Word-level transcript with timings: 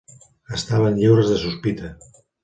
Estaven 0.55 0.95
lliures 1.01 1.29
de 1.33 1.37
sospita. 1.43 1.91